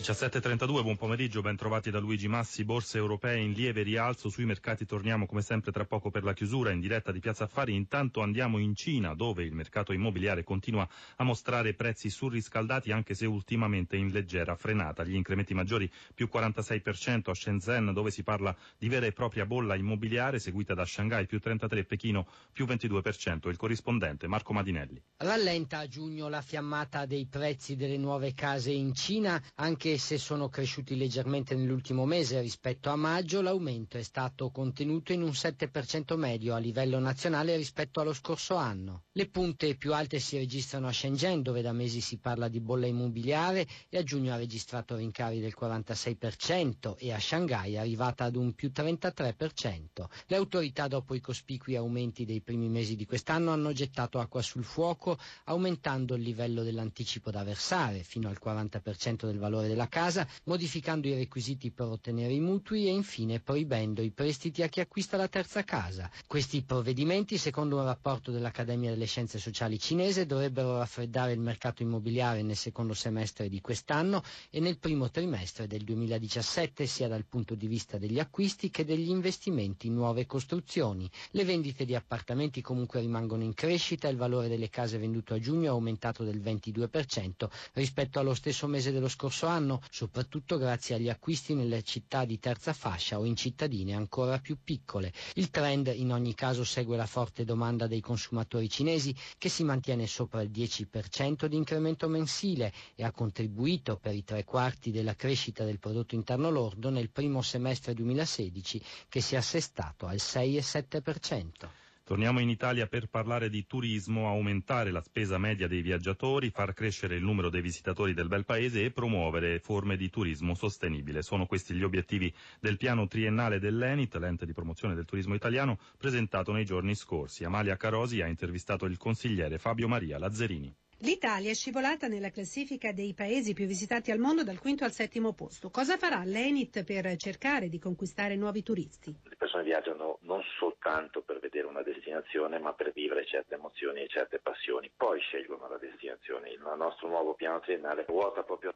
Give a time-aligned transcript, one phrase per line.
[0.00, 4.86] 17.32, buon pomeriggio, ben trovati da Luigi Massi, borse europee in lieve rialzo, sui mercati.
[4.86, 8.56] Torniamo come sempre tra poco per la chiusura in diretta di Piazza Affari, intanto andiamo
[8.56, 14.08] in Cina dove il mercato immobiliare continua a mostrare prezzi surriscaldati anche se ultimamente in
[14.10, 19.12] leggera frenata, gli incrementi maggiori più 46% a Shenzhen dove si parla di vera e
[19.12, 24.98] propria bolla immobiliare seguita da Shanghai più 33%, Pechino più 22%, il corrispondente Marco Madinelli.
[25.18, 30.18] Rallenta a giugno la fiammata dei prezzi delle nuove case in Cina anche anche se
[30.18, 36.16] sono cresciuti leggermente nell'ultimo mese rispetto a maggio, l'aumento è stato contenuto in un 7%
[36.16, 39.02] medio a livello nazionale rispetto allo scorso anno.
[39.12, 42.86] Le punte più alte si registrano a Shenzhen, dove da mesi si parla di bolla
[42.86, 48.36] immobiliare e a giugno ha registrato rincari del 46% e a Shanghai è arrivata ad
[48.36, 50.04] un più 33%.
[50.26, 54.62] Le autorità, dopo i cospicui aumenti dei primi mesi di quest'anno, hanno gettato acqua sul
[54.64, 60.26] fuoco, aumentando il livello dell'anticipo da versare fino al 40% del valore della della casa,
[60.44, 65.16] modificando i requisiti per ottenere i mutui e infine proibendo i prestiti a chi acquista
[65.16, 66.10] la terza casa.
[66.26, 72.42] Questi provvedimenti, secondo un rapporto dell'Accademia delle Scienze Sociali cinese, dovrebbero raffreddare il mercato immobiliare
[72.42, 77.66] nel secondo semestre di quest'anno e nel primo trimestre del 2017, sia dal punto di
[77.66, 81.08] vista degli acquisti che degli investimenti in nuove costruzioni.
[81.30, 85.38] Le vendite di appartamenti comunque rimangono in crescita e il valore delle case vendute a
[85.38, 90.96] giugno è aumentato del 22% rispetto allo stesso mese dello scorso anno anno, soprattutto grazie
[90.96, 95.12] agli acquisti nelle città di terza fascia o in cittadine ancora più piccole.
[95.34, 100.06] Il trend in ogni caso segue la forte domanda dei consumatori cinesi che si mantiene
[100.08, 105.64] sopra il 10% di incremento mensile e ha contribuito per i tre quarti della crescita
[105.64, 111.79] del prodotto interno lordo nel primo semestre 2016 che si è assestato al 6,7%.
[112.10, 117.14] Torniamo in Italia per parlare di turismo, aumentare la spesa media dei viaggiatori, far crescere
[117.14, 121.22] il numero dei visitatori del bel paese e promuovere forme di turismo sostenibile.
[121.22, 126.50] Sono questi gli obiettivi del piano triennale dell'ENIT, l'ente di promozione del turismo italiano, presentato
[126.50, 127.44] nei giorni scorsi.
[127.44, 130.74] Amalia Carosi ha intervistato il consigliere Fabio Maria Lazzerini.
[131.02, 135.32] L'Italia è scivolata nella classifica dei paesi più visitati al mondo dal quinto al settimo
[135.32, 135.70] posto.
[135.70, 139.14] Cosa farà l'Enit per cercare di conquistare nuovi turisti?
[139.50, 144.38] Persone viaggiano non soltanto per vedere una destinazione, ma per vivere certe emozioni e certe
[144.38, 144.88] passioni.
[144.96, 146.50] Poi scelgono la destinazione.
[146.50, 148.72] Il nostro nuovo piano triennale ruota proprio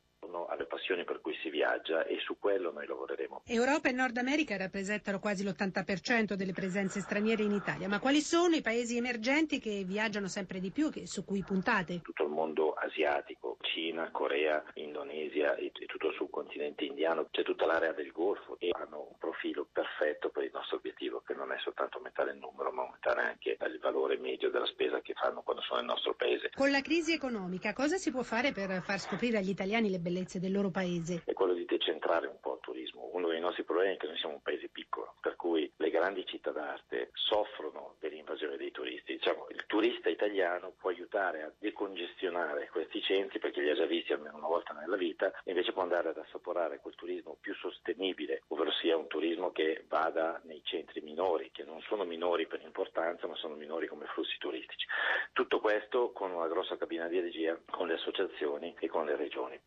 [0.49, 3.43] alle passioni per cui si viaggia e su quello noi lavoreremo.
[3.47, 8.55] Europa e Nord America rappresentano quasi l'80% delle presenze straniere in Italia, ma quali sono
[8.55, 12.01] i paesi emergenti che viaggiano sempre di più, e su cui puntate?
[12.03, 17.93] tutto il mondo asiatico, Cina, Corea, Indonesia e, tutto il subcontinente indiano, c'è tutta l'area
[17.93, 21.97] del Golfo e hanno un profilo perfetto per il nostro obiettivo che non è soltanto
[21.99, 25.81] aumentare il numero ma aumentare anche il valore medio della spesa che fanno quando sono
[25.81, 26.51] nel nostro paese.
[26.55, 30.41] Con la crisi economica cosa si può fare per far scoprire agli italiani le bellezze
[30.41, 31.23] del loro paese?
[31.25, 33.11] È quello di decentrare un po' il turismo.
[33.13, 36.25] Uno dei nostri problemi è che noi siamo un paese piccolo, per cui le grandi
[36.27, 39.15] città d'arte soffrono dell'invasione dei turisti.
[39.15, 43.87] Diciamo, il turista italiano può aiutare a decongestionare gestionare questi centri perché li ha già
[43.87, 47.55] visti almeno una volta nella vita e invece può andare ad assaporare quel turismo più
[47.55, 52.61] sostenibile, ovvero sia un turismo che vada nei centri minori, che non sono minori per
[52.63, 54.87] importanza ma sono minori come flussi turistici.
[55.33, 59.61] Tutto questo con una grossa cabina di regia, con le associazioni e con le regioni.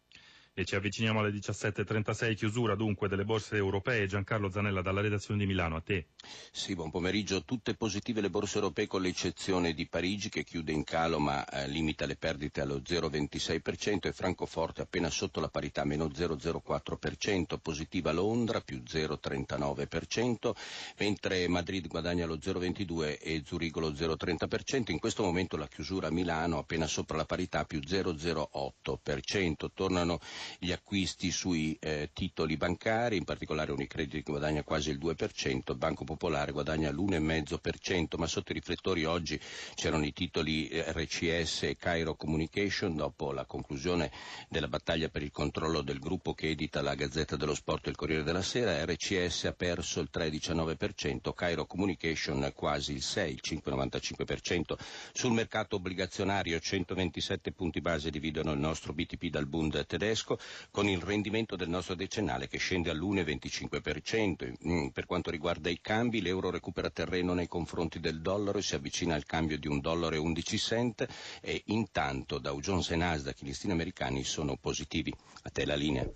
[0.60, 4.08] E ci avviciniamo alle 17.36, chiusura dunque delle borse europee.
[4.08, 6.08] Giancarlo Zanella dalla redazione di Milano, a te.
[6.52, 7.44] Sì, buon pomeriggio.
[7.44, 11.68] Tutte positive le borse europee con l'eccezione di Parigi che chiude in calo ma eh,
[11.68, 18.60] limita le perdite allo 0,26% e Francoforte appena sotto la parità meno 0,04%, positiva Londra
[18.60, 20.56] più 0,39%,
[20.98, 24.90] mentre Madrid guadagna lo 0,22% e Zurigo lo 0,30%.
[24.90, 29.68] In questo momento la chiusura a Milano appena sopra la parità più 0,08%.
[29.76, 30.20] Tornano
[30.60, 36.04] gli acquisti sui eh, titoli bancari, in particolare Unicredit che guadagna quasi il 2%, Banco
[36.04, 39.40] Popolare guadagna l'1,5%, ma sotto i riflettori oggi
[39.76, 44.12] c'erano i titoli eh, RCS e Cairo Communication dopo la conclusione
[44.50, 47.96] della battaglia per il controllo del gruppo che edita la Gazzetta dello Sport e il
[47.96, 54.76] Corriere della Sera, RCS ha perso il 3,19%, Cairo Communication quasi il 6, il 5,95%.
[55.14, 60.37] Sul mercato obbligazionario 127 punti base dividono il nostro BTP dal Bund tedesco,
[60.72, 64.54] con il rendimento del nostro decennale che scende all'1,25%.
[64.68, 68.76] Mm, per quanto riguarda i cambi, l'euro recupera terreno nei confronti del dollaro e si
[68.76, 71.08] avvicina al cambio di un dollaro e 11 cent
[71.42, 75.14] e intanto Dow Jones e Nasdaq, i listini americani, sono positivi.
[75.44, 76.08] A te la linea.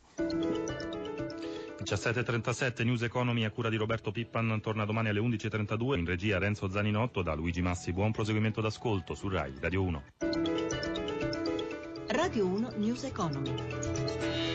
[1.83, 6.69] 17.37 News Economy a cura di Roberto Pippan torna domani alle 11.32 in regia Renzo
[6.69, 10.03] Zaninotto da Luigi Massi buon proseguimento d'ascolto su RAI Radio 1
[12.09, 13.90] Radio 1 News Economy.
[14.19, 14.50] Thank you.